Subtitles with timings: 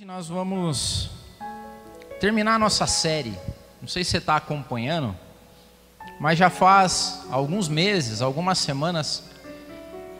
[0.00, 1.10] Hoje nós vamos
[2.18, 3.34] terminar a nossa série.
[3.82, 5.14] Não sei se você está acompanhando,
[6.18, 9.24] mas já faz alguns meses, algumas semanas,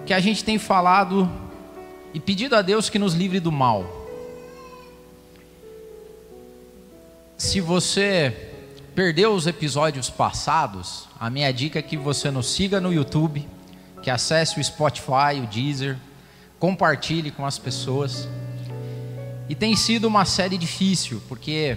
[0.05, 1.27] que a gente tem falado
[2.13, 3.87] e pedido a Deus que nos livre do mal.
[7.39, 8.53] Se você
[8.95, 13.49] perdeu os episódios passados, a minha dica é que você nos siga no YouTube,
[14.03, 15.97] que acesse o Spotify, o Deezer,
[16.59, 18.29] compartilhe com as pessoas.
[19.51, 21.77] E tem sido uma série difícil, porque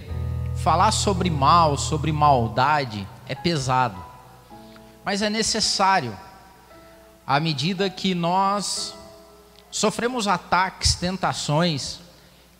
[0.62, 3.96] falar sobre mal, sobre maldade, é pesado.
[5.04, 6.16] Mas é necessário,
[7.26, 8.94] à medida que nós
[9.72, 11.98] sofremos ataques, tentações,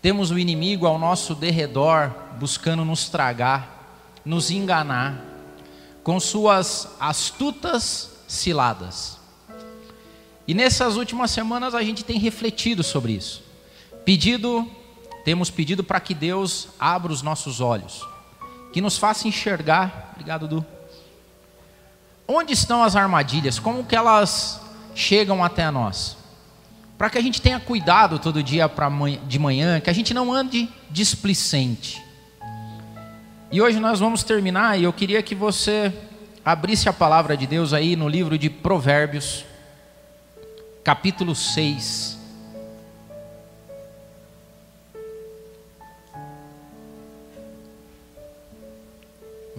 [0.02, 5.22] temos o inimigo ao nosso derredor buscando nos tragar, nos enganar,
[6.02, 9.16] com suas astutas ciladas.
[10.44, 13.44] E nessas últimas semanas a gente tem refletido sobre isso,
[14.04, 14.68] pedido
[15.24, 18.06] temos pedido para que Deus abra os nossos olhos,
[18.72, 20.64] que nos faça enxergar, obrigado Du,
[22.28, 24.60] onde estão as armadilhas, como que elas
[24.94, 26.16] chegam até nós,
[26.96, 28.70] para que a gente tenha cuidado todo dia
[29.26, 32.02] de manhã, que a gente não ande displicente.
[33.50, 35.92] E hoje nós vamos terminar e eu queria que você
[36.44, 39.44] abrisse a palavra de Deus aí no livro de Provérbios,
[40.82, 42.23] capítulo 6.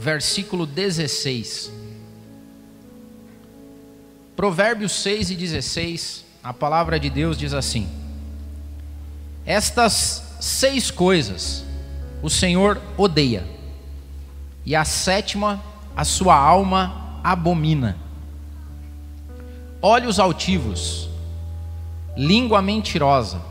[0.06, 1.72] Versículo 16.
[4.36, 7.90] Provérbios 6 e 16, a palavra de Deus diz assim:
[9.48, 11.66] Estas seis coisas
[12.22, 13.48] o Senhor odeia,
[14.64, 15.60] e a sétima
[15.96, 17.98] a sua alma abomina:
[19.82, 21.10] olhos altivos,
[22.16, 23.42] língua mentirosa,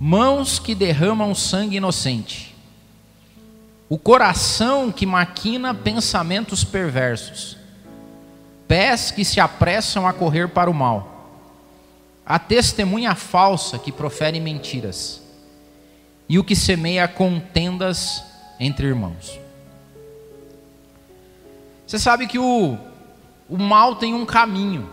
[0.00, 2.53] mãos que derramam sangue inocente
[3.88, 7.56] o coração que maquina pensamentos perversos,
[8.66, 11.14] pés que se apressam a correr para o mal,
[12.24, 15.22] a testemunha falsa que profere mentiras,
[16.28, 18.22] e o que semeia contendas
[18.58, 19.38] entre irmãos.
[21.86, 22.78] Você sabe que o,
[23.48, 24.88] o mal tem um caminho,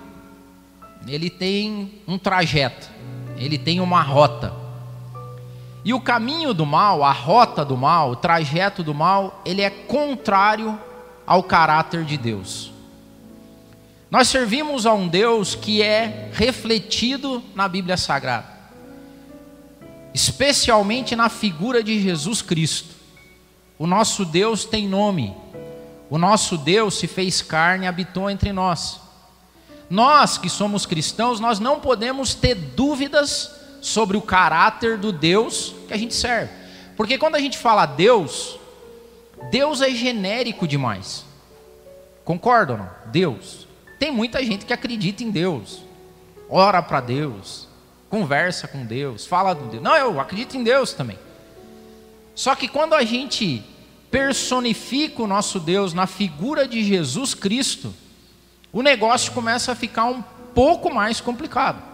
[1.07, 2.89] ele tem um trajeto,
[3.37, 4.60] ele tem uma rota.
[5.83, 9.69] E o caminho do mal, a rota do mal, o trajeto do mal, ele é
[9.69, 10.79] contrário
[11.25, 12.71] ao caráter de Deus.
[14.09, 18.47] Nós servimos a um Deus que é refletido na Bíblia Sagrada,
[20.13, 22.93] especialmente na figura de Jesus Cristo.
[23.79, 25.33] O nosso Deus tem nome,
[26.09, 28.99] o nosso Deus se fez carne e habitou entre nós.
[29.89, 35.93] Nós que somos cristãos, nós não podemos ter dúvidas sobre o caráter do Deus que
[35.93, 36.53] a gente serve.
[36.95, 38.59] Porque quando a gente fala Deus,
[39.49, 41.25] Deus é genérico demais.
[42.23, 42.77] Concordam?
[42.77, 42.89] Não?
[43.11, 43.67] Deus.
[43.99, 45.83] Tem muita gente que acredita em Deus,
[46.49, 47.67] ora para Deus,
[48.09, 49.83] conversa com Deus, fala do Deus.
[49.83, 51.19] Não, eu acredito em Deus também.
[52.33, 53.63] Só que quando a gente
[54.09, 57.93] personifica o nosso Deus na figura de Jesus Cristo,
[58.73, 61.90] o negócio começa a ficar um pouco mais complicado.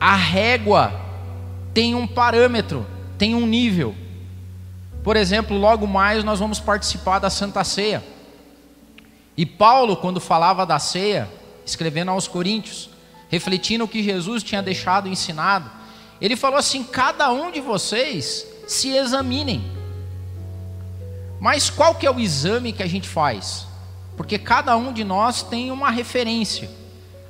[0.00, 0.98] A régua
[1.74, 2.86] tem um parâmetro,
[3.18, 3.94] tem um nível.
[5.04, 8.02] Por exemplo, logo mais nós vamos participar da Santa Ceia.
[9.36, 11.28] E Paulo, quando falava da ceia,
[11.64, 12.90] escrevendo aos Coríntios,
[13.28, 15.70] refletindo o que Jesus tinha deixado ensinado,
[16.20, 19.62] ele falou assim: cada um de vocês se examinem.
[21.38, 23.66] Mas qual que é o exame que a gente faz?
[24.16, 26.70] Porque cada um de nós tem uma referência.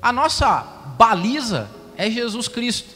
[0.03, 0.67] A nossa
[0.99, 1.69] baliza
[2.01, 2.95] é Jesus Cristo.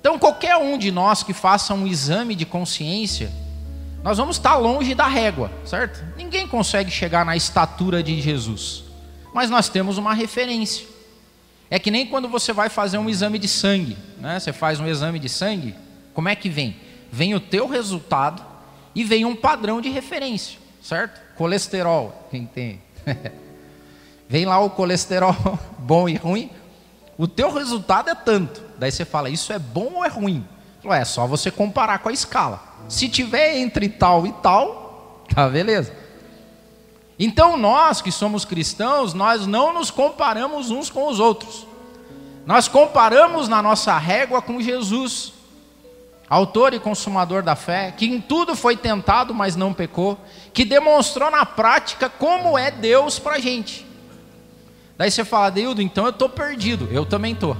[0.00, 3.30] Então, qualquer um de nós que faça um exame de consciência,
[4.02, 6.02] nós vamos estar longe da régua, certo?
[6.16, 8.84] Ninguém consegue chegar na estatura de Jesus,
[9.34, 10.86] mas nós temos uma referência.
[11.68, 14.40] É que nem quando você vai fazer um exame de sangue, né?
[14.40, 15.74] Você faz um exame de sangue,
[16.14, 16.76] como é que vem?
[17.12, 18.42] Vem o teu resultado
[18.94, 21.20] e vem um padrão de referência, certo?
[21.36, 22.80] Colesterol, quem tem?
[24.28, 25.36] vem lá o colesterol
[25.78, 26.50] bom e ruim,
[27.18, 28.62] o teu resultado é tanto.
[28.78, 30.46] Daí você fala, isso é bom ou é ruim?
[30.84, 32.62] É só você comparar com a escala.
[32.88, 35.92] Se tiver entre tal e tal, tá beleza.
[37.18, 41.66] Então nós que somos cristãos, nós não nos comparamos uns com os outros.
[42.44, 45.32] Nós comparamos na nossa régua com Jesus,
[46.28, 50.18] autor e consumador da fé, que em tudo foi tentado, mas não pecou,
[50.52, 53.85] que demonstrou na prática como é Deus para a gente.
[54.96, 56.88] Daí você fala, Deildo, então eu estou perdido.
[56.90, 57.56] Eu também estou,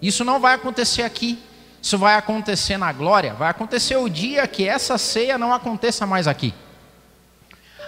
[0.00, 1.42] Isso não vai acontecer aqui,
[1.82, 6.28] isso vai acontecer na glória, vai acontecer o dia que essa ceia não aconteça mais
[6.28, 6.54] aqui.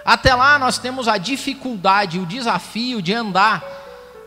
[0.04, 3.62] Até lá nós temos a dificuldade, o desafio de andar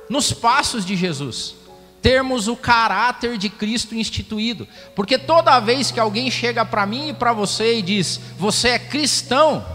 [0.09, 1.55] nos passos de Jesus
[2.01, 4.67] termos o caráter de Cristo instituído.
[4.95, 8.79] Porque toda vez que alguém chega para mim e para você e diz, você é
[8.79, 9.65] cristão,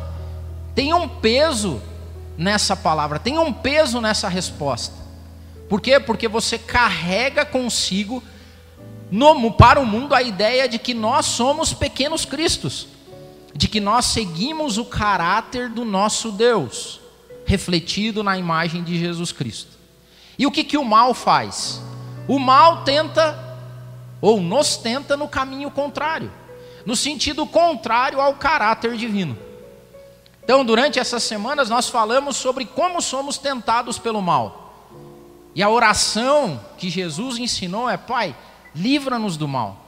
[0.75, 1.81] tem um peso
[2.37, 4.95] nessa palavra, tem um peso nessa resposta.
[5.69, 5.99] Por quê?
[5.99, 8.23] Porque você carrega consigo
[9.11, 12.89] no, para o mundo a ideia de que nós somos pequenos cristos,
[13.55, 17.01] de que nós seguimos o caráter do nosso Deus,
[17.47, 19.71] refletido na imagem de Jesus Cristo.
[20.39, 21.81] E o que, que o mal faz?
[22.29, 23.39] O mal tenta,
[24.21, 26.33] ou nos tenta, no caminho contrário,
[26.85, 29.37] no sentido contrário ao caráter divino.
[30.43, 34.73] Então, durante essas semanas, nós falamos sobre como somos tentados pelo mal.
[35.55, 38.37] E a oração que Jesus ensinou é: Pai,
[38.75, 39.87] livra-nos do mal.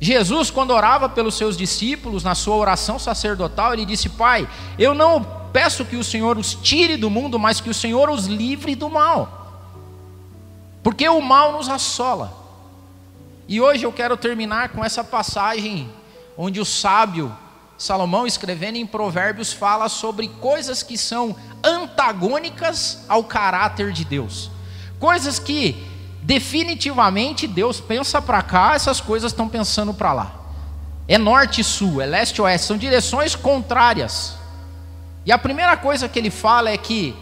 [0.00, 5.24] Jesus, quando orava pelos seus discípulos, na sua oração sacerdotal, ele disse: Pai, eu não
[5.52, 8.90] peço que o Senhor os tire do mundo, mas que o Senhor os livre do
[8.90, 9.41] mal.
[10.82, 12.32] Porque o mal nos assola.
[13.48, 15.90] E hoje eu quero terminar com essa passagem
[16.36, 17.36] onde o sábio
[17.82, 21.34] Salomão, escrevendo em Provérbios, fala sobre coisas que são
[21.64, 24.50] antagônicas ao caráter de Deus.
[25.00, 25.84] Coisas que
[26.22, 30.32] definitivamente Deus pensa para cá, essas coisas estão pensando para lá.
[31.08, 34.36] É norte e sul, é leste e oeste, são direções contrárias.
[35.26, 37.16] E a primeira coisa que ele fala é que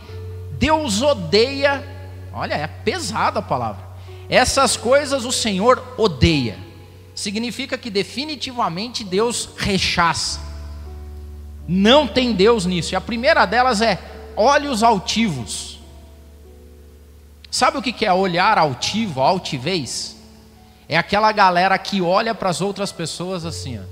[0.58, 1.82] Deus odeia
[2.32, 3.84] Olha, é pesada a palavra.
[4.28, 6.58] Essas coisas o Senhor odeia.
[7.14, 10.40] Significa que definitivamente Deus rechaça.
[11.66, 12.94] Não tem Deus nisso.
[12.94, 13.98] E a primeira delas é
[14.36, 15.80] olhos altivos.
[17.50, 20.16] Sabe o que é olhar altivo, altivez?
[20.88, 23.82] É aquela galera que olha para as outras pessoas assim, ó.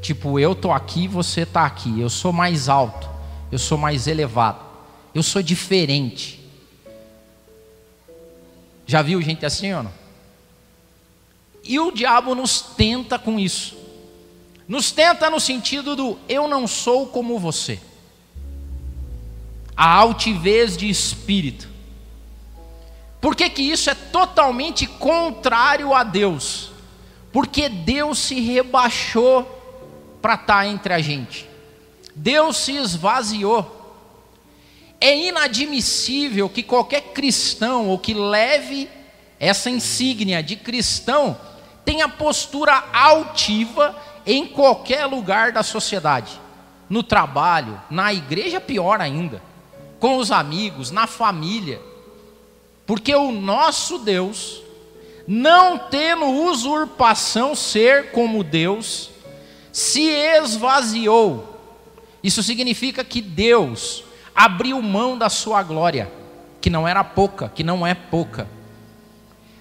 [0.00, 2.00] Tipo, eu tô aqui, você tá aqui.
[2.00, 3.08] Eu sou mais alto,
[3.52, 4.60] eu sou mais elevado,
[5.14, 6.37] eu sou diferente.
[8.88, 9.92] Já viu gente assim ou não?
[11.62, 13.76] E o diabo nos tenta com isso.
[14.66, 17.78] Nos tenta no sentido do eu não sou como você.
[19.76, 21.68] A altivez de espírito.
[23.20, 26.70] Por que, que isso é totalmente contrário a Deus?
[27.30, 29.44] Porque Deus se rebaixou
[30.22, 31.46] para estar tá entre a gente.
[32.14, 33.77] Deus se esvaziou.
[35.00, 38.90] É inadmissível que qualquer cristão ou que leve
[39.38, 41.38] essa insígnia de cristão
[41.84, 46.38] tenha postura altiva em qualquer lugar da sociedade,
[46.90, 49.40] no trabalho, na igreja, pior ainda,
[49.98, 51.80] com os amigos, na família,
[52.86, 54.62] porque o nosso Deus,
[55.26, 59.10] não tendo usurpação ser como Deus,
[59.72, 61.56] se esvaziou.
[62.22, 64.04] Isso significa que Deus
[64.38, 66.08] abriu mão da sua glória,
[66.60, 68.48] que não era pouca, que não é pouca.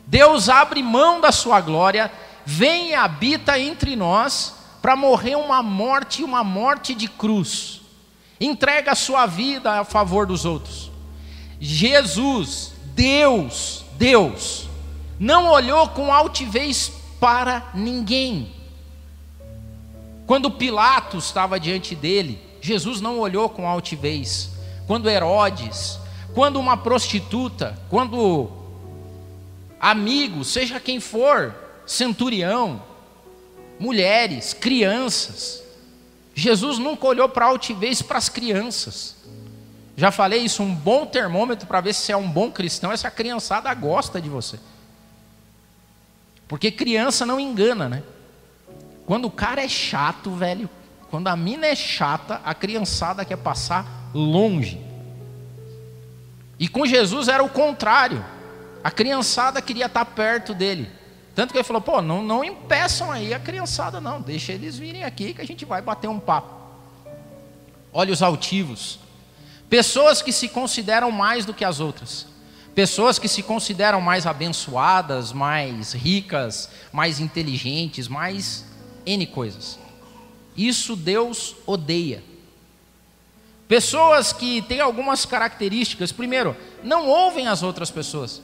[0.06, 2.12] Deus abre mão da sua glória,
[2.46, 7.82] vem e habita entre nós para morrer uma morte, uma morte de cruz.
[8.40, 10.92] Entrega a sua vida a favor dos outros.
[11.60, 14.70] Jesus, Deus, Deus,
[15.20, 18.52] não olhou com altivez para ninguém.
[20.28, 24.56] Quando Pilatos estava diante dele, Jesus não olhou com altivez
[24.88, 26.00] quando Herodes,
[26.34, 28.50] quando uma prostituta, quando
[29.80, 31.54] amigo, seja quem for,
[31.86, 32.82] centurião,
[33.78, 35.62] mulheres, crianças.
[36.34, 39.16] Jesus nunca olhou para a altivez para as crianças.
[39.96, 43.74] Já falei isso, um bom termômetro para ver se é um bom cristão, essa criançada
[43.74, 44.60] gosta de você.
[46.48, 48.04] Porque criança não engana, né?
[49.06, 50.70] Quando o cara é chato, velho,
[51.10, 54.82] quando a mina é chata, a criançada quer passar longe.
[56.60, 58.24] E com Jesus era o contrário.
[58.84, 60.90] A criançada queria estar perto dele.
[61.36, 64.22] Tanto que ele falou: pô, não, não impeçam aí a criançada, não.
[64.22, 66.56] Deixa eles virem aqui que a gente vai bater um papo.
[67.94, 69.00] Olha os altivos.
[69.70, 72.26] Pessoas que se consideram mais do que as outras.
[72.74, 78.66] Pessoas que se consideram mais abençoadas, mais ricas, mais inteligentes, mais
[79.06, 79.80] N coisas.
[80.56, 82.24] Isso Deus odeia.
[83.68, 88.42] Pessoas que têm algumas características, primeiro, não ouvem as outras pessoas.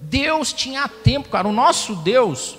[0.00, 2.56] Deus tinha tempo, cara, o nosso Deus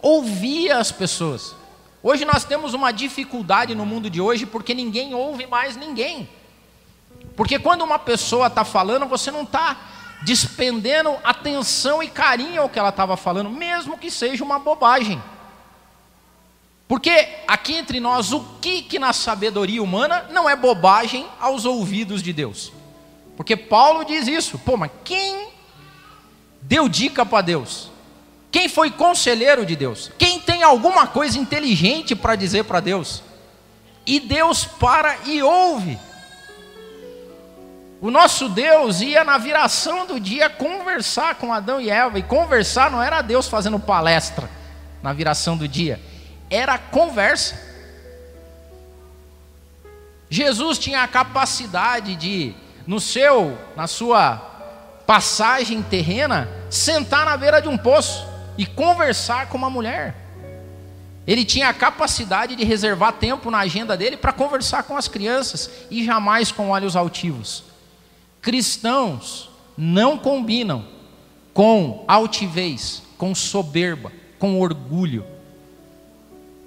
[0.00, 1.54] ouvia as pessoas.
[2.02, 6.28] Hoje nós temos uma dificuldade no mundo de hoje porque ninguém ouve mais ninguém.
[7.36, 9.76] Porque quando uma pessoa está falando, você não está
[10.22, 15.20] despendendo atenção e carinho ao que ela estava falando, mesmo que seja uma bobagem.
[16.90, 22.20] Porque aqui entre nós, o que que na sabedoria humana não é bobagem aos ouvidos
[22.20, 22.72] de Deus?
[23.36, 24.58] Porque Paulo diz isso.
[24.58, 25.50] Pô, mas quem
[26.60, 27.92] deu dica para Deus?
[28.50, 30.10] Quem foi conselheiro de Deus?
[30.18, 33.22] Quem tem alguma coisa inteligente para dizer para Deus?
[34.04, 35.96] E Deus para e ouve.
[38.00, 42.90] O nosso Deus ia na viração do dia conversar com Adão e Eva, e conversar
[42.90, 44.50] não era Deus fazendo palestra
[45.00, 46.00] na viração do dia,
[46.50, 47.70] era conversa.
[50.28, 52.54] Jesus tinha a capacidade de,
[52.86, 54.36] no seu, na sua
[55.06, 58.26] passagem terrena, sentar na beira de um poço
[58.58, 60.14] e conversar com uma mulher.
[61.26, 65.70] Ele tinha a capacidade de reservar tempo na agenda dele para conversar com as crianças
[65.90, 67.64] e jamais com olhos altivos.
[68.40, 70.84] Cristãos não combinam
[71.52, 75.24] com altivez, com soberba, com orgulho.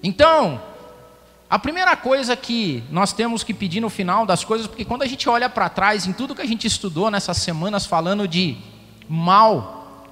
[0.03, 0.61] Então,
[1.49, 5.07] a primeira coisa que nós temos que pedir no final das coisas, porque quando a
[5.07, 8.57] gente olha para trás em tudo que a gente estudou nessas semanas falando de
[9.07, 10.07] mal,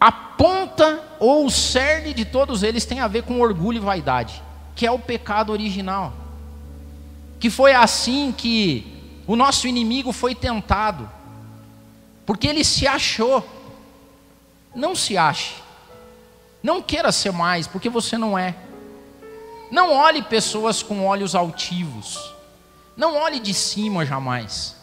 [0.00, 4.42] a ponta ou o cerne de todos eles tem a ver com orgulho e vaidade,
[4.74, 6.12] que é o pecado original.
[7.38, 8.92] Que foi assim que
[9.26, 11.08] o nosso inimigo foi tentado,
[12.24, 13.46] porque ele se achou.
[14.74, 15.65] Não se ache.
[16.62, 18.54] Não queira ser mais, porque você não é.
[19.70, 22.34] Não olhe pessoas com olhos altivos.
[22.96, 24.76] Não olhe de cima jamais.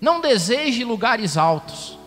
[0.00, 1.98] Não deseje lugares altos.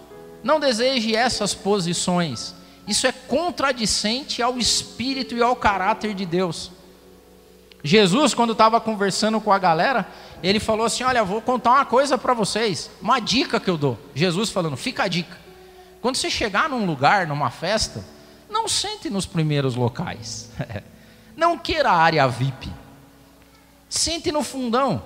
[0.44, 2.54] Não deseje essas posições.
[2.88, 6.72] Isso é contradicente ao espírito e ao caráter de Deus.
[7.84, 10.08] Jesus, quando estava conversando com a galera,
[10.42, 13.98] ele falou assim: Olha, vou contar uma coisa para vocês, uma dica que eu dou.
[14.14, 15.38] Jesus falando: Fica a dica.
[16.02, 18.04] Quando você chegar num lugar, numa festa,
[18.50, 20.50] não sente nos primeiros locais.
[21.36, 22.72] Não queira a área VIP.
[23.90, 25.04] Sente no fundão.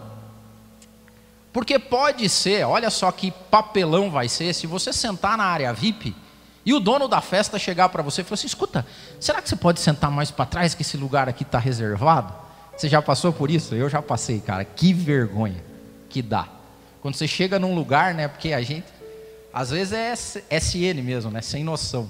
[1.51, 6.15] Porque pode ser, olha só que papelão vai ser, se você sentar na área VIP
[6.63, 8.85] e o dono da festa chegar para você e falar assim: escuta,
[9.19, 12.31] será que você pode sentar mais para trás que esse lugar aqui está reservado?
[12.77, 13.73] Você já passou por isso?
[13.73, 14.63] Eu já passei, cara.
[14.63, 15.63] Que vergonha
[16.07, 16.47] que dá.
[17.01, 18.27] Quando você chega num lugar, né?
[18.27, 18.85] Porque a gente,
[19.53, 20.13] às vezes é
[20.59, 21.41] SN mesmo, né?
[21.41, 22.09] Sem noção.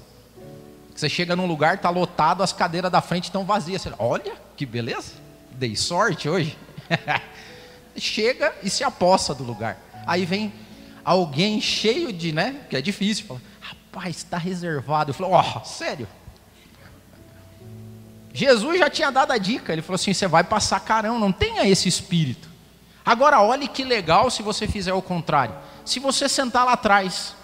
[1.00, 3.80] Você chega num lugar, tá lotado, as cadeiras da frente estão vazias.
[3.80, 5.14] Você, Olha, que beleza.
[5.52, 6.58] Dei sorte hoje.
[7.96, 9.78] chega e se aposta do lugar.
[10.06, 10.52] Aí vem
[11.02, 12.66] alguém cheio de, né?
[12.68, 13.24] Que é difícil.
[13.24, 15.08] Fala, rapaz, está reservado.
[15.08, 16.06] Eu falo, ó, oh, sério.
[18.34, 21.66] Jesus já tinha dado a dica, ele falou assim: você vai passar carão, não tenha
[21.66, 22.46] esse espírito.
[23.06, 25.54] Agora, olhe que legal se você fizer o contrário.
[25.82, 27.34] Se você sentar lá atrás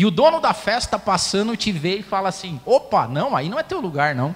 [0.00, 3.58] e o dono da festa passando te vê e fala assim: opa, não, aí não
[3.58, 4.34] é teu lugar, não.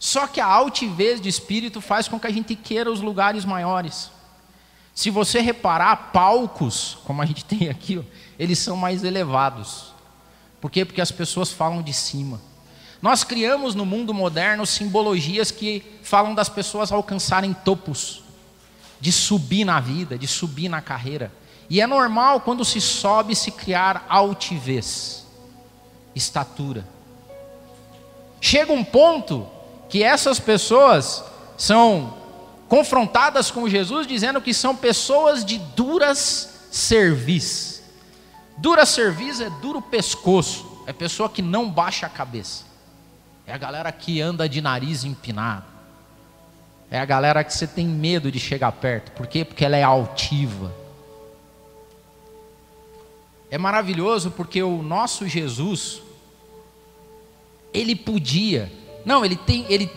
[0.00, 4.10] Só que a altivez de espírito faz com que a gente queira os lugares maiores.
[4.92, 8.04] Se você reparar, palcos, como a gente tem aqui,
[8.36, 9.92] eles são mais elevados.
[10.60, 10.84] Por quê?
[10.84, 12.40] Porque as pessoas falam de cima.
[13.00, 18.24] Nós criamos no mundo moderno simbologias que falam das pessoas alcançarem topos,
[19.00, 21.30] de subir na vida, de subir na carreira.
[21.70, 25.26] E é normal quando se sobe se criar altivez,
[26.14, 26.84] estatura.
[28.40, 29.46] Chega um ponto
[29.88, 31.24] que essas pessoas
[31.56, 32.14] são
[32.68, 37.82] confrontadas com Jesus dizendo que são pessoas de duras cerviz.
[38.56, 42.64] Dura cerviz é duro pescoço, é pessoa que não baixa a cabeça.
[43.46, 45.64] É a galera que anda de nariz empinado.
[46.90, 49.12] É a galera que você tem medo de chegar perto.
[49.12, 49.44] Por quê?
[49.44, 50.74] Porque ela é altiva.
[53.50, 56.02] É maravilhoso porque o nosso Jesus,
[57.72, 58.70] ele podia,
[59.04, 59.90] não, ele tem, ele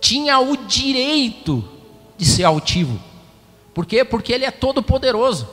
[0.00, 1.66] tinha o direito
[2.18, 3.00] de ser altivo.
[3.72, 4.04] Por quê?
[4.04, 5.48] Porque ele é todo poderoso.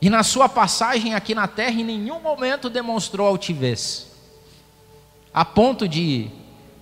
[0.00, 4.06] E na sua passagem aqui na terra, em nenhum momento demonstrou altivez.
[5.34, 6.30] A ponto de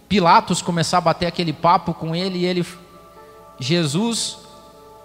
[0.09, 2.65] Pilatos começar a bater aquele papo com ele e ele,
[3.59, 4.39] Jesus,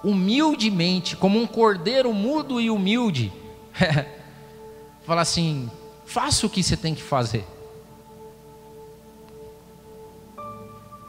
[0.04, 3.32] humildemente, como um cordeiro mudo e humilde,
[5.06, 5.70] fala assim:
[6.06, 7.46] faça o que você tem que fazer.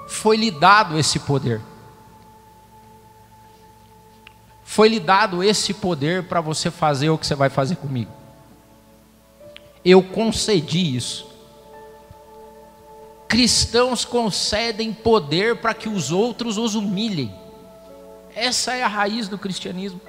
[0.06, 1.60] Foi-lhe dado esse poder.
[4.62, 8.10] Foi lhe dado esse poder para você fazer o que você vai fazer comigo.
[9.84, 11.26] Eu concedi isso.
[13.28, 17.41] Cristãos concedem poder para que os outros os humilhem.
[18.34, 20.00] Essa é a raiz do cristianismo.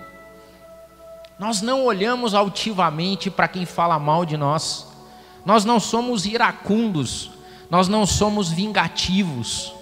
[1.38, 4.88] Nós não olhamos altivamente para quem fala mal de nós.
[5.46, 7.32] Nós não somos iracundos.
[7.70, 9.74] Nós não somos vingativos.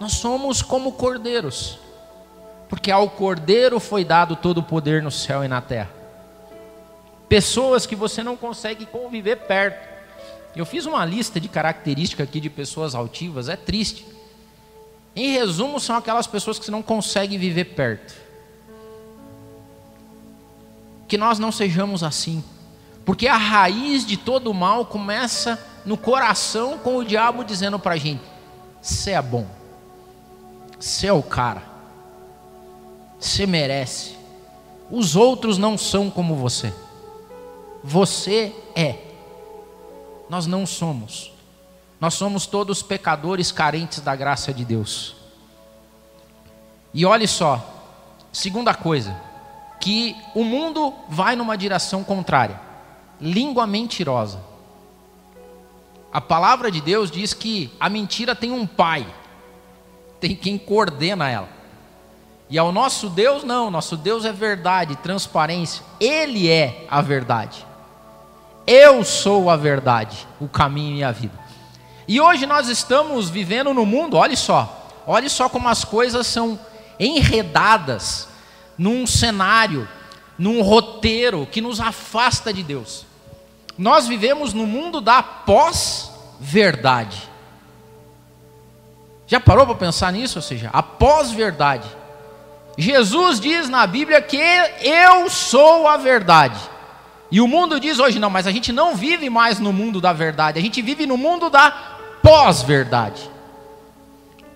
[0.00, 1.78] Nós somos como cordeiros
[2.74, 5.90] porque ao Cordeiro foi dado todo o poder no céu e na terra.
[7.28, 9.88] Pessoas que você não consegue conviver perto.
[10.56, 14.04] Eu fiz uma lista de características aqui de pessoas altivas, é triste.
[15.16, 18.14] Em resumo, são aquelas pessoas que você não consegue viver perto.
[21.06, 22.42] Que nós não sejamos assim,
[23.04, 27.94] porque a raiz de todo o mal começa no coração com o diabo dizendo para
[27.94, 28.22] a gente:
[28.80, 29.46] você é bom,
[30.80, 31.74] você é o cara
[33.24, 34.16] você merece.
[34.90, 36.72] Os outros não são como você.
[37.82, 38.98] Você é.
[40.28, 41.32] Nós não somos.
[42.04, 45.16] Nós somos todos pecadores carentes da graça de Deus.
[46.92, 47.66] E olhe só,
[48.30, 49.16] segunda coisa,
[49.80, 52.60] que o mundo vai numa direção contrária.
[53.18, 54.38] Língua mentirosa.
[56.12, 59.06] A palavra de Deus diz que a mentira tem um pai,
[60.20, 61.48] tem quem coordena ela.
[62.50, 65.82] E ao nosso Deus, não, nosso Deus é verdade, transparência.
[65.98, 67.64] Ele é a verdade.
[68.66, 71.43] Eu sou a verdade, o caminho e a vida.
[72.06, 76.58] E hoje nós estamos vivendo no mundo, olhe só, olhe só como as coisas são
[76.98, 78.28] enredadas
[78.76, 79.88] num cenário,
[80.38, 83.06] num roteiro que nos afasta de Deus.
[83.78, 87.30] Nós vivemos no mundo da pós-verdade.
[89.26, 90.38] Já parou para pensar nisso?
[90.38, 91.88] Ou seja, a pós-verdade.
[92.76, 96.58] Jesus diz na Bíblia que eu sou a verdade.
[97.30, 100.12] E o mundo diz hoje não, mas a gente não vive mais no mundo da
[100.12, 101.93] verdade, a gente vive no mundo da
[102.24, 103.30] pós-verdade.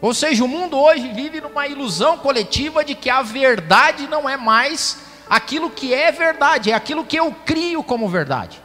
[0.00, 4.38] Ou seja, o mundo hoje vive numa ilusão coletiva de que a verdade não é
[4.38, 8.58] mais aquilo que é verdade, é aquilo que eu crio como verdade.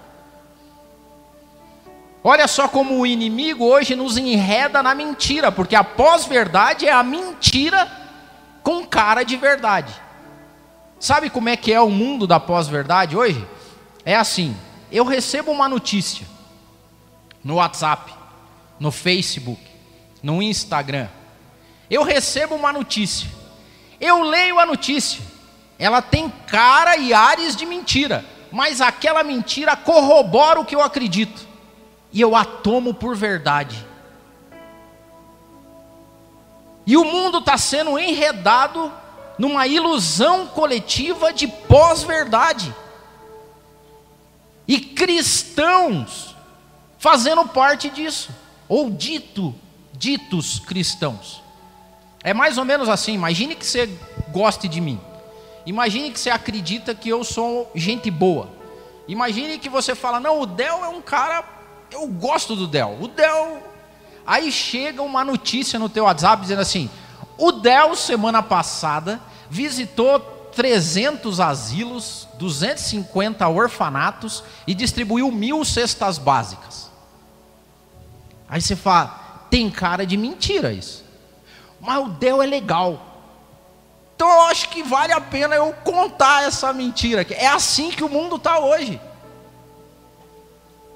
[2.24, 7.04] Olha só como o inimigo hoje nos enreda na mentira, porque a pós-verdade é a
[7.04, 7.92] mentira
[8.64, 9.94] com cara de verdade.
[10.98, 13.46] Sabe como é que é o mundo da pós-verdade hoje?
[14.06, 14.56] É assim:
[14.90, 16.26] eu recebo uma notícia
[17.44, 18.23] no WhatsApp,
[18.84, 19.62] no Facebook,
[20.22, 21.08] no Instagram.
[21.90, 23.30] Eu recebo uma notícia.
[24.00, 25.24] Eu leio a notícia.
[25.80, 31.48] Ela tem cara e ares de mentira, mas aquela mentira corrobora o que eu acredito.
[32.12, 33.88] E eu a tomo por verdade.
[36.86, 38.92] E o mundo está sendo enredado
[39.40, 42.76] numa ilusão coletiva de pós-verdade.
[44.68, 46.36] E cristãos
[47.00, 48.43] fazendo parte disso,
[48.74, 49.54] ou dito,
[49.94, 51.44] ditos cristãos.
[52.24, 53.88] É mais ou menos assim, imagine que você
[54.32, 55.00] goste de mim.
[55.64, 58.50] Imagine que você acredita que eu sou gente boa.
[59.08, 61.44] Imagine que você fala: "Não, o Del é um cara,
[61.92, 62.98] eu gosto do Del.
[63.00, 63.62] O Del
[64.26, 66.90] Aí chega uma notícia no teu WhatsApp dizendo assim:
[67.38, 70.20] o Del, semana passada, visitou
[70.56, 76.83] 300 asilos, 250 orfanatos e distribuiu mil cestas básicas.
[78.48, 81.04] Aí você fala: tem cara de mentira isso.
[81.80, 83.00] Mas o Del é legal.
[84.16, 87.26] Então eu acho que vale a pena eu contar essa mentira.
[87.32, 89.00] É assim que o mundo está hoje.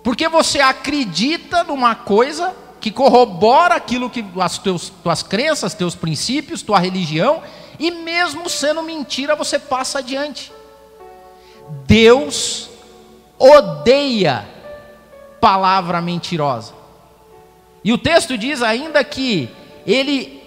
[0.03, 6.62] Porque você acredita numa coisa que corrobora aquilo que as teus, tuas crenças, teus princípios,
[6.62, 7.43] tua religião,
[7.77, 10.53] e mesmo sendo mentira, você passa adiante.
[11.86, 12.69] Deus
[13.38, 14.47] odeia
[15.41, 16.76] palavra mentirosa.
[17.83, 19.49] E o texto diz ainda que
[19.85, 20.37] ele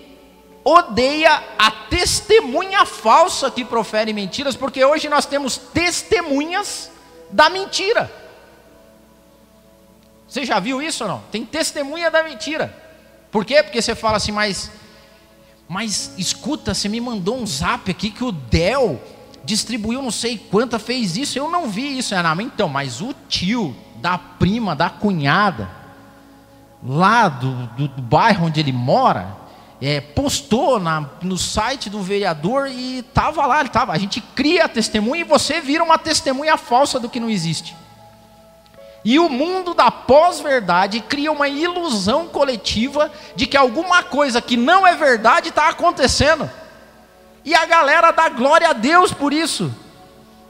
[0.65, 6.91] odeia a testemunha falsa que profere mentiras, porque hoje nós temos testemunhas
[7.31, 8.13] da mentira.
[10.29, 11.23] Você já viu isso ou não?
[11.33, 12.77] Tem testemunha da mentira.
[13.31, 13.63] Por quê?
[13.63, 14.71] Porque você fala assim, mas,
[15.69, 19.01] mas escuta, você me mandou um zap aqui que o Del
[19.43, 22.15] distribuiu não sei quanta, fez isso, eu não vi isso.
[22.15, 25.80] É, não, então, mas o tio da prima, da cunhada,
[26.83, 29.37] lá do, do, do bairro onde ele mora,
[29.81, 33.93] é, postou na, no site do vereador e estava lá, ele tava.
[33.93, 37.75] A gente cria testemunha e você vira uma testemunha falsa do que não existe.
[39.03, 44.87] E o mundo da pós-verdade cria uma ilusão coletiva de que alguma coisa que não
[44.87, 46.51] é verdade está acontecendo.
[47.43, 49.75] E a galera dá glória a Deus por isso.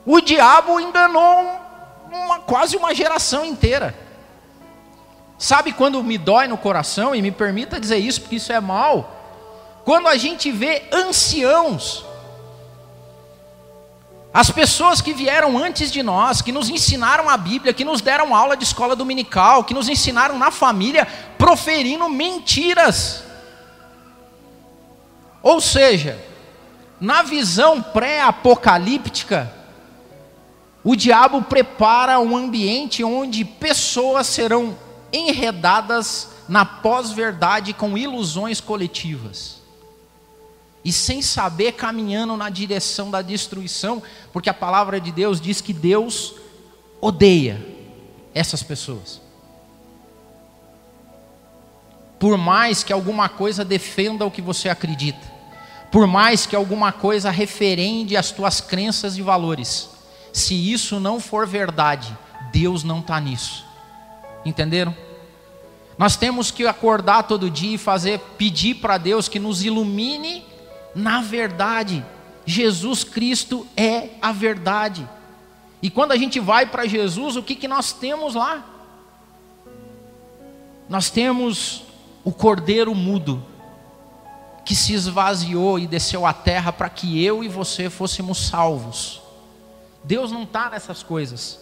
[0.04, 1.60] O diabo enganou
[2.10, 3.94] uma, quase uma geração inteira.
[5.40, 9.16] Sabe quando me dói no coração, e me permita dizer isso, porque isso é mal
[9.84, 12.04] quando a gente vê anciãos,
[14.32, 18.32] as pessoas que vieram antes de nós, que nos ensinaram a Bíblia, que nos deram
[18.32, 23.24] aula de escola dominical, que nos ensinaram na família, proferindo mentiras.
[25.42, 26.22] Ou seja,
[27.00, 29.52] na visão pré-apocalíptica,
[30.84, 34.78] o diabo prepara um ambiente onde pessoas serão
[35.12, 39.60] enredadas na pós-verdade com ilusões coletivas
[40.84, 45.72] e sem saber caminhando na direção da destruição, porque a palavra de Deus diz que
[45.72, 46.34] Deus
[47.00, 47.64] odeia
[48.34, 49.20] essas pessoas.
[52.18, 55.30] Por mais que alguma coisa defenda o que você acredita,
[55.90, 59.90] por mais que alguma coisa referende as tuas crenças e valores,
[60.32, 62.16] se isso não for verdade,
[62.52, 63.69] Deus não está nisso.
[64.44, 64.94] Entenderam?
[65.98, 70.44] Nós temos que acordar todo dia e fazer, pedir para Deus que nos ilumine
[70.94, 72.04] na verdade.
[72.46, 75.08] Jesus Cristo é a verdade.
[75.82, 78.64] E quando a gente vai para Jesus, o que, que nós temos lá?
[80.88, 81.84] Nós temos
[82.24, 83.44] o cordeiro mudo,
[84.64, 89.22] que se esvaziou e desceu à terra para que eu e você fôssemos salvos.
[90.02, 91.60] Deus não está nessas coisas.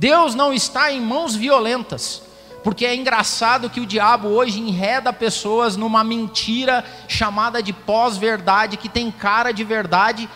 [0.00, 2.22] Deus não está em mãos violentas.
[2.64, 8.88] Porque é engraçado que o diabo hoje enreda pessoas numa mentira chamada de pós-verdade, que
[8.88, 10.26] tem cara de verdade,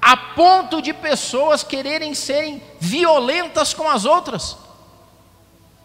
[0.00, 4.56] a ponto de pessoas quererem serem violentas com as outras,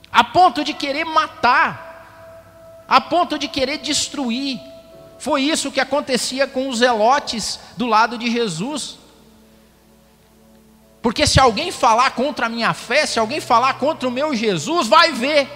[0.09, 4.61] a ponto de querer matar, a ponto de querer destruir.
[5.19, 8.97] Foi isso que acontecia com os zelotes do lado de Jesus.
[11.05, 14.87] Porque se alguém falar contra a minha fé, se alguém falar contra o meu Jesus,
[14.87, 15.47] vai ver.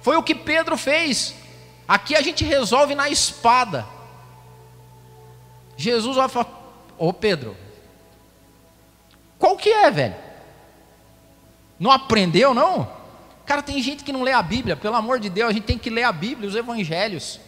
[0.00, 1.34] Foi o que Pedro fez.
[1.88, 3.84] Aqui a gente resolve na espada.
[5.76, 6.46] Jesus vai falar:
[6.96, 7.56] Ô Pedro,
[9.40, 10.14] qual que é, velho?
[11.80, 12.88] Não aprendeu, não?
[13.44, 15.78] Cara, tem gente que não lê a Bíblia, pelo amor de Deus, a gente tem
[15.78, 17.40] que ler a Bíblia, os evangelhos.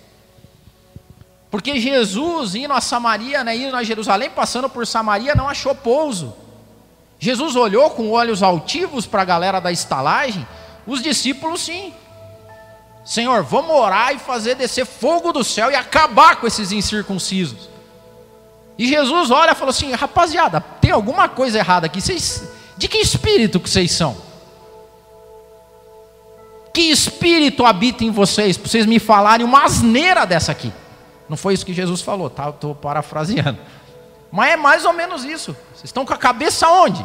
[1.52, 6.47] Porque Jesus, indo a Samaria, né, indo a Jerusalém, passando por Samaria, não achou pouso.
[7.18, 10.46] Jesus olhou com olhos altivos para a galera da estalagem,
[10.86, 11.92] os discípulos sim.
[13.04, 17.68] Senhor, vamos orar e fazer descer fogo do céu e acabar com esses incircuncisos.
[18.78, 22.00] E Jesus olha e falou assim: rapaziada, tem alguma coisa errada aqui.
[22.00, 24.16] Vocês, de que espírito que vocês são?
[26.72, 28.56] Que espírito habita em vocês?
[28.56, 30.72] Para vocês me falarem uma asneira dessa aqui.
[31.28, 32.50] Não foi isso que Jesus falou, tá?
[32.50, 33.58] Estou parafraseando.
[34.30, 35.56] Mas é mais ou menos isso.
[35.72, 37.04] Vocês estão com a cabeça onde?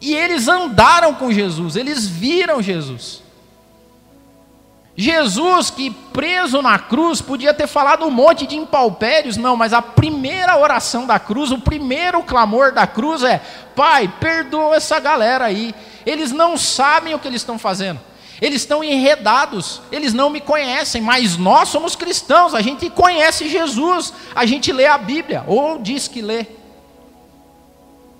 [0.00, 3.22] E eles andaram com Jesus, eles viram Jesus.
[4.98, 9.82] Jesus, que preso na cruz, podia ter falado um monte de impalpérios, não, mas a
[9.82, 13.42] primeira oração da cruz, o primeiro clamor da cruz é:
[13.74, 15.74] Pai, perdoa essa galera aí,
[16.06, 18.00] eles não sabem o que eles estão fazendo,
[18.40, 24.12] eles estão enredados, eles não me conhecem, mas nós somos cristãos, a gente conhece Jesus,
[24.34, 26.46] a gente lê a Bíblia, ou diz que lê,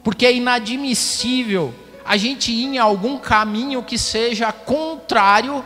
[0.02, 1.74] porque é inadmissível
[2.04, 5.64] a gente ir em algum caminho que seja contrário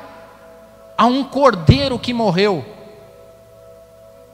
[0.97, 2.65] a um cordeiro que morreu.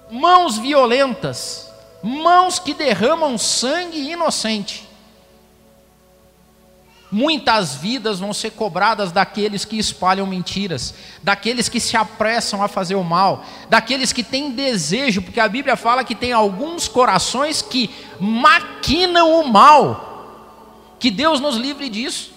[0.09, 4.86] Mãos violentas, mãos que derramam sangue inocente.
[7.11, 10.93] Muitas vidas vão ser cobradas daqueles que espalham mentiras,
[11.23, 15.77] daqueles que se apressam a fazer o mal, daqueles que têm desejo, porque a Bíblia
[15.77, 20.97] fala que tem alguns corações que maquinam o mal.
[20.99, 22.35] Que Deus nos livre disso.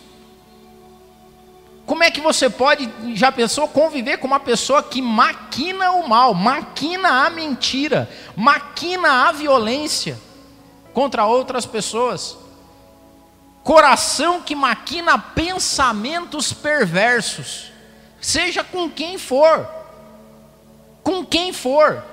[1.89, 6.35] Como é que você pode, já pensou, conviver com uma pessoa que maquina o mal,
[6.35, 10.15] maquina a mentira, maquina a violência
[10.93, 12.37] contra outras pessoas?
[13.69, 17.71] Coração que maquina pensamentos perversos,
[18.19, 19.69] seja com quem for,
[21.03, 22.03] com quem for,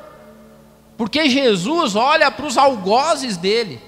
[0.98, 3.80] porque Jesus olha para os algozes dele,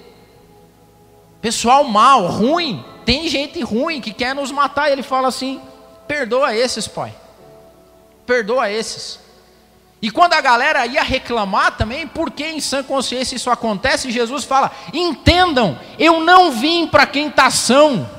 [1.43, 5.61] pessoal mal, ruim, tem gente ruim que quer nos matar, e ele fala assim:
[6.07, 7.13] perdoa esses, pai,
[8.25, 9.19] perdoa esses.
[10.01, 14.45] E quando a galera ia reclamar também, por que em sã consciência isso acontece, Jesus
[14.45, 18.09] fala: entendam, eu não vim para quem está são,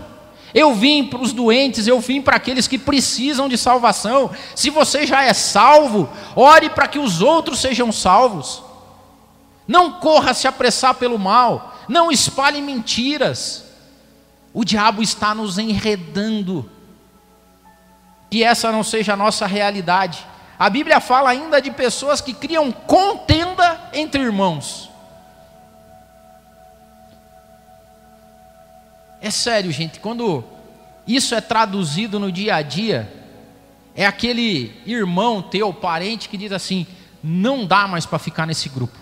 [0.53, 4.31] eu vim para os doentes, eu vim para aqueles que precisam de salvação.
[4.55, 8.63] Se você já é salvo, ore para que os outros sejam salvos.
[9.67, 13.65] Não corra se apressar pelo mal, não espalhe mentiras.
[14.53, 16.69] O diabo está nos enredando.
[18.29, 20.27] Que essa não seja a nossa realidade.
[20.61, 24.91] A Bíblia fala ainda de pessoas que criam contenda entre irmãos.
[29.23, 30.45] É sério, gente, quando
[31.07, 33.11] isso é traduzido no dia a dia,
[33.95, 36.87] é aquele irmão teu, parente, que diz assim:
[37.25, 38.99] não dá mais para ficar nesse grupo.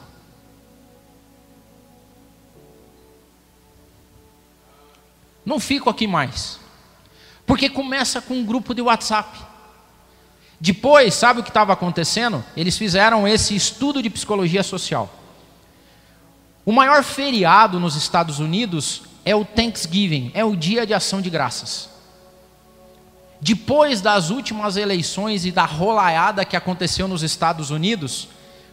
[5.44, 6.60] Não fico aqui mais.
[7.44, 9.47] Porque começa com um grupo de WhatsApp.
[10.60, 12.44] Depois, sabe o que estava acontecendo?
[12.56, 15.12] Eles fizeram esse estudo de psicologia social.
[16.66, 21.30] O maior feriado nos Estados Unidos é o Thanksgiving, é o Dia de Ação de
[21.30, 21.88] Graças.
[23.40, 28.28] Depois das últimas eleições e da rolaiada que aconteceu nos Estados Unidos,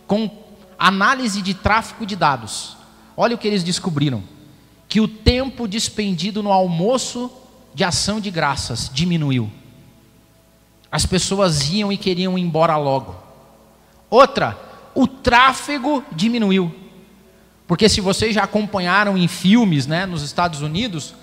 [0.08, 0.30] com
[0.78, 2.76] análise de tráfico de dados,
[3.15, 4.24] olha o que eles descobriram:
[4.89, 7.32] que o tempo despendido no almoço
[7.74, 9.52] de ação de graças diminuiu.
[10.91, 13.15] As pessoas iam e queriam ir embora logo.
[14.10, 14.58] Outra,
[14.93, 16.74] o tráfego diminuiu.
[17.67, 21.15] Porque se vocês já acompanharam em filmes, né, nos Estados Unidos,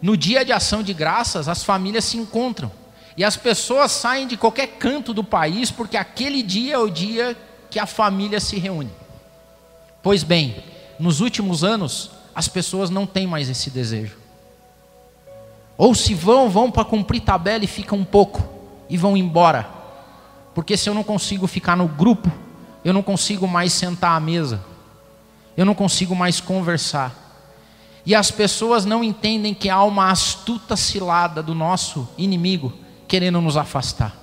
[0.00, 2.72] no dia de ação de graças, as famílias se encontram.
[3.16, 7.36] E as pessoas saem de qualquer canto do país, porque aquele dia é o dia
[7.68, 8.90] que a família se reúne.
[10.02, 10.64] Pois bem,
[10.98, 14.16] nos últimos anos, as pessoas não têm mais esse desejo.
[15.76, 18.59] Ou se vão, vão para cumprir tabela e ficam um pouco
[18.90, 19.66] e vão embora.
[20.54, 22.30] Porque se eu não consigo ficar no grupo,
[22.84, 24.60] eu não consigo mais sentar à mesa,
[25.56, 27.14] eu não consigo mais conversar.
[28.04, 32.72] E as pessoas não entendem que há uma astuta cilada do nosso inimigo
[33.06, 34.16] querendo nos afastar.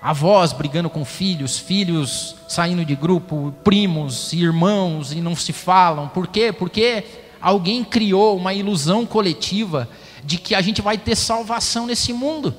[0.00, 6.08] Avós brigando com filhos, filhos saindo de grupo, primos, irmãos e não se falam.
[6.08, 6.52] Por quê?
[6.52, 7.04] Porque
[7.40, 9.88] alguém criou uma ilusão coletiva
[10.24, 12.54] de que a gente vai ter salvação nesse mundo.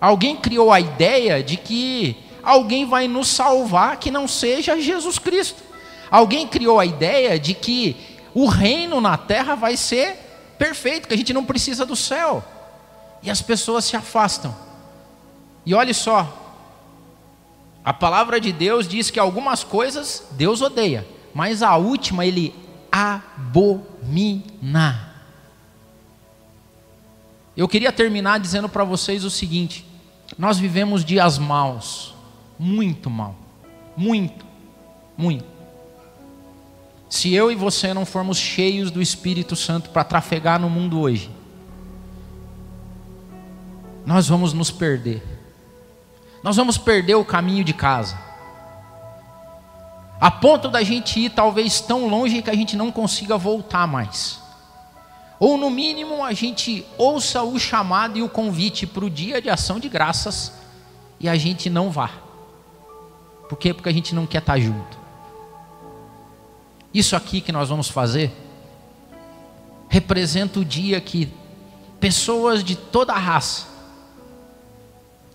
[0.00, 5.62] Alguém criou a ideia de que alguém vai nos salvar que não seja Jesus Cristo.
[6.10, 7.96] Alguém criou a ideia de que
[8.34, 10.16] o reino na terra vai ser
[10.58, 12.44] perfeito, que a gente não precisa do céu.
[13.22, 14.54] E as pessoas se afastam.
[15.64, 16.44] E olhe só,
[17.84, 22.54] a palavra de Deus diz que algumas coisas Deus odeia, mas a última ele
[22.92, 23.54] abomina.
[27.56, 29.86] Eu queria terminar dizendo para vocês o seguinte:
[30.36, 32.14] nós vivemos dias maus,
[32.58, 33.34] muito mal,
[33.96, 34.44] muito,
[35.16, 35.54] muito.
[37.08, 41.30] Se eu e você não formos cheios do Espírito Santo para trafegar no mundo hoje,
[44.04, 45.22] nós vamos nos perder.
[46.42, 48.18] Nós vamos perder o caminho de casa.
[50.20, 54.43] A ponto da gente ir talvez tão longe que a gente não consiga voltar mais.
[55.44, 59.50] Ou no mínimo a gente ouça o chamado e o convite para o dia de
[59.50, 60.50] ação de graças
[61.20, 62.10] e a gente não vá.
[63.46, 63.74] Por quê?
[63.74, 64.96] Porque a gente não quer estar junto.
[66.94, 68.32] Isso aqui que nós vamos fazer
[69.86, 71.30] representa o dia que
[72.00, 73.66] pessoas de toda a raça,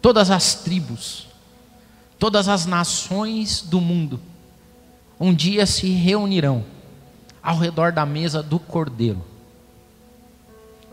[0.01, 1.27] todas as tribos,
[2.17, 4.19] todas as nações do mundo,
[5.19, 6.65] um dia se reunirão
[7.43, 9.23] ao redor da mesa do Cordeiro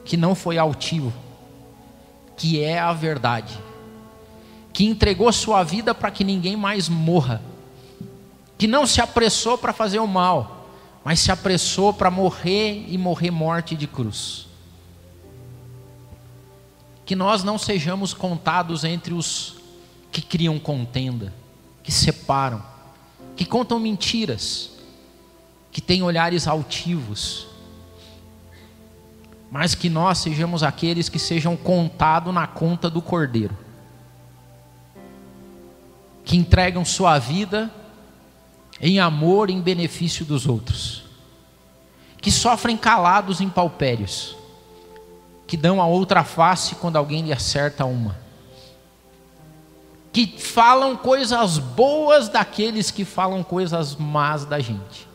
[0.06, 1.12] que não foi altivo,
[2.36, 3.58] que é a verdade,
[4.72, 7.42] que entregou sua vida para que ninguém mais morra,
[8.56, 10.70] que não se apressou para fazer o mal,
[11.04, 14.46] mas se apressou para morrer e morrer morte de cruz.
[17.04, 19.56] Que nós não sejamos contados entre os
[20.10, 21.32] que criam contenda,
[21.82, 22.62] que separam,
[23.36, 24.70] que contam mentiras,
[25.70, 27.45] que têm olhares altivos,
[29.50, 33.56] mas que nós sejamos aqueles que sejam contados na conta do Cordeiro,
[36.24, 37.70] que entregam sua vida
[38.80, 41.04] em amor, em benefício dos outros,
[42.20, 44.36] que sofrem calados em paupérios,
[45.46, 48.16] que dão a outra face quando alguém lhe acerta uma,
[50.12, 55.06] que falam coisas boas daqueles que falam coisas más da gente,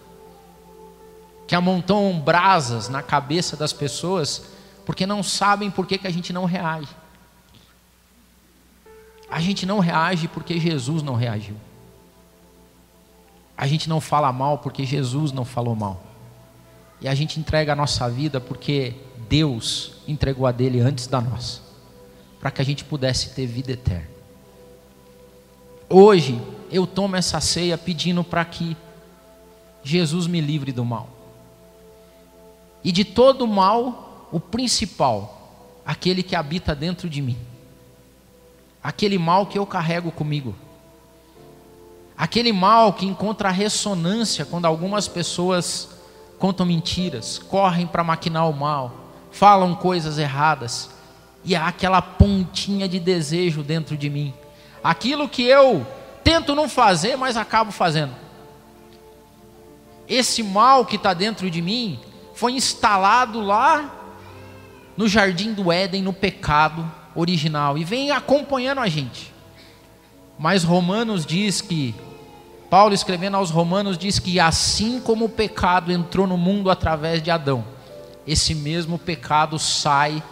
[1.52, 4.42] que amontam brasas na cabeça das pessoas
[4.86, 6.88] porque não sabem por que, que a gente não reage.
[9.30, 11.58] A gente não reage porque Jesus não reagiu.
[13.58, 16.02] A gente não fala mal porque Jesus não falou mal.
[17.02, 18.96] E a gente entrega a nossa vida porque
[19.28, 21.60] Deus entregou a dele antes da nossa,
[22.40, 24.08] para que a gente pudesse ter vida eterna.
[25.90, 28.78] Hoje eu tomo essa ceia pedindo para que
[29.84, 31.20] Jesus me livre do mal.
[32.84, 37.38] E de todo mal, o principal, aquele que habita dentro de mim.
[38.84, 40.56] Aquele mal que eu carrego comigo
[42.22, 45.90] Aquele mal que encontra ressonância quando algumas pessoas
[46.38, 48.94] contam mentiras, correm para maquinar o mal,
[49.32, 50.92] falam coisas erradas,
[51.44, 54.36] e há aquela pontinha de desejo dentro de mim.
[54.84, 55.84] Aquilo que eu
[56.24, 58.14] tento não fazer, mas acabo fazendo.
[60.08, 62.00] Esse mal que está dentro de mim
[62.42, 64.18] foi instalado lá
[64.98, 69.32] no jardim do Éden, no pecado original, e vem acompanhando a gente.
[70.40, 71.94] Mas Romanos diz que
[72.68, 77.30] Paulo, escrevendo aos Romanos, diz que assim como o pecado entrou no mundo através de
[77.30, 77.64] Adão,
[78.26, 80.24] esse mesmo pecado sai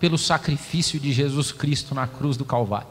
[0.00, 2.88] pelo sacrifício de Jesus Cristo na cruz do Calvário.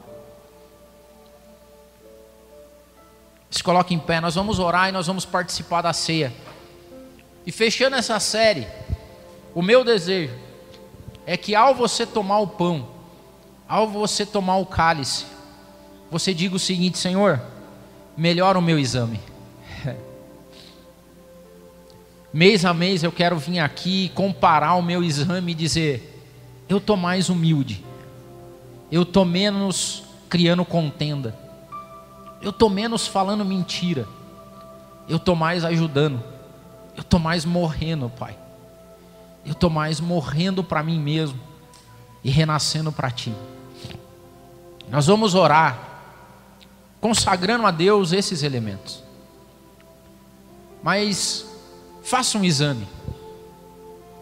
[3.49, 6.31] Se coloque em pé, nós vamos orar e nós vamos participar da ceia.
[7.45, 8.67] E fechando essa série,
[9.53, 10.33] o meu desejo
[11.25, 12.87] é que ao você tomar o pão,
[13.67, 15.25] ao você tomar o cálice,
[16.09, 17.41] você diga o seguinte: Senhor,
[18.15, 19.19] melhora o meu exame.
[22.33, 26.11] mês a mês eu quero vir aqui comparar o meu exame e dizer:
[26.71, 27.83] eu estou mais humilde,
[28.91, 31.35] eu estou menos criando contenda,
[32.41, 34.07] eu estou menos falando mentira,
[35.09, 36.23] eu estou mais ajudando,
[36.95, 38.37] eu estou mais morrendo, Pai,
[39.45, 41.39] eu estou mais morrendo para mim mesmo
[42.23, 43.33] e renascendo para Ti.
[44.89, 45.89] Nós vamos orar
[46.99, 49.03] consagrando a Deus esses elementos.
[50.83, 51.45] Mas
[52.03, 52.87] faça um exame.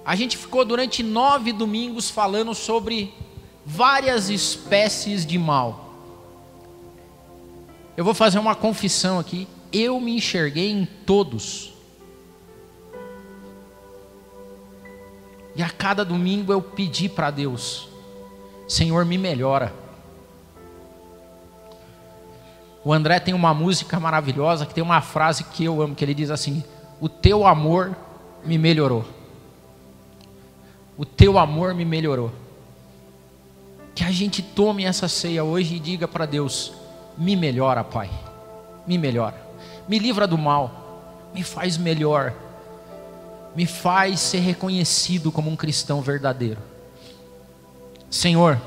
[0.05, 3.13] A gente ficou durante nove domingos falando sobre
[3.65, 5.93] várias espécies de mal.
[7.95, 9.47] Eu vou fazer uma confissão aqui.
[9.71, 11.73] Eu me enxerguei em todos.
[15.55, 17.89] E a cada domingo eu pedi para Deus:
[18.67, 19.73] Senhor, me melhora.
[22.83, 26.13] O André tem uma música maravilhosa que tem uma frase que eu amo, que ele
[26.13, 26.63] diz assim:
[26.99, 27.95] "O teu amor
[28.45, 29.05] me melhorou".
[30.97, 32.31] O teu amor me melhorou.
[33.95, 36.73] Que a gente tome essa ceia hoje e diga para Deus:
[37.17, 38.09] "Me melhora, Pai.
[38.87, 39.35] Me melhora.
[39.87, 41.31] Me livra do mal.
[41.33, 42.33] Me faz melhor.
[43.55, 46.59] Me faz ser reconhecido como um cristão verdadeiro."
[48.09, 48.59] Senhor,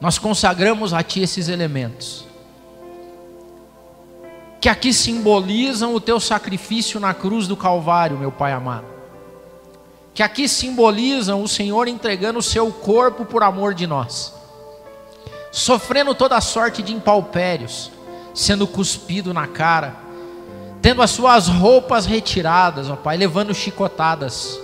[0.00, 2.26] nós consagramos a Ti esses elementos,
[4.60, 8.86] que aqui simbolizam o Teu sacrifício na cruz do Calvário, meu Pai amado,
[10.12, 14.34] que aqui simbolizam o Senhor entregando o Seu corpo por amor de nós,
[15.50, 17.90] sofrendo toda sorte de impalpérios,
[18.34, 19.96] sendo cuspido na cara,
[20.84, 24.60] tendo as suas roupas retiradas, ó Pai, levando chicotadas,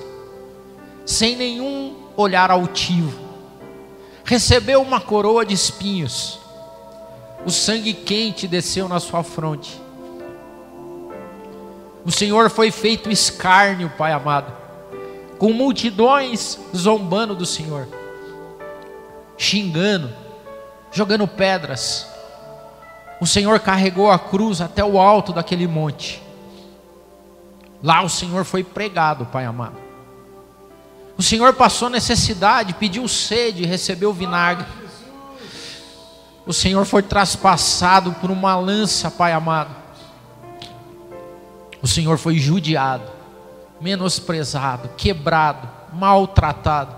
[1.06, 3.18] sem nenhum olhar altivo,
[4.22, 6.38] recebeu uma coroa de espinhos,
[7.46, 9.80] o sangue quente desceu na sua fronte.
[12.04, 14.52] O Senhor foi feito escárnio, Pai amado,
[15.38, 17.88] com multidões zombando do Senhor,
[19.38, 20.12] xingando,
[20.92, 22.09] jogando pedras.
[23.20, 26.22] O Senhor carregou a cruz até o alto daquele monte.
[27.82, 29.76] Lá o Senhor foi pregado, Pai amado.
[31.18, 34.66] O Senhor passou necessidade, pediu sede, recebeu vinagre.
[36.46, 39.70] O Senhor foi traspassado por uma lança, Pai amado.
[41.82, 43.04] O Senhor foi judiado,
[43.80, 46.96] menosprezado, quebrado, maltratado.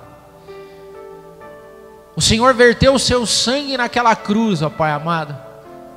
[2.15, 5.37] O Senhor verteu o seu sangue naquela cruz, ó Pai amado,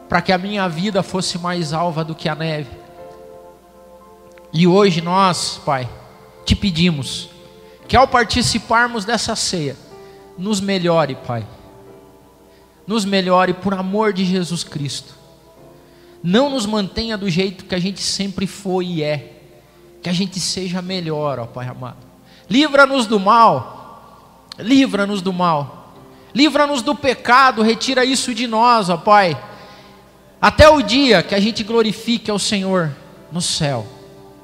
[0.08, 2.70] para que a minha vida fosse mais alva do que a neve.
[4.54, 5.90] E hoje nós, Pai,
[6.46, 7.30] te pedimos
[7.88, 9.76] que ao participarmos dessa ceia,
[10.38, 11.46] nos melhore, Pai.
[12.88, 15.14] Nos melhore por amor de Jesus Cristo.
[16.24, 19.34] Não nos mantenha do jeito que a gente sempre foi e é.
[20.02, 21.98] Que a gente seja melhor, ó Pai amado.
[22.50, 24.48] Livra-nos do mal.
[24.58, 25.94] Livra-nos do mal.
[26.34, 29.38] Livra-nos do pecado, retira isso de nós, ó Pai.
[30.46, 32.96] Até o dia que a gente glorifique ao Senhor
[33.32, 33.84] no céu.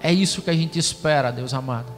[0.02, 1.94] É isso que a gente espera, Deus amado.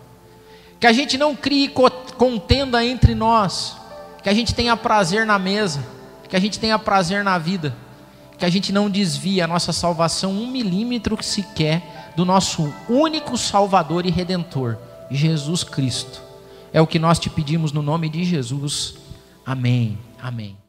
[0.78, 1.72] Que a gente não crie
[2.18, 3.78] contenda entre nós,
[4.22, 5.82] que a gente tenha prazer na mesa,
[6.28, 7.74] que a gente tenha prazer na vida,
[8.38, 14.06] que a gente não desvie a nossa salvação um milímetro sequer do nosso único Salvador
[14.06, 14.76] e Redentor,
[15.10, 16.22] Jesus Cristo.
[16.74, 18.96] É o que nós te pedimos no nome de Jesus.
[19.46, 19.98] Amém.
[20.22, 20.62] Amém.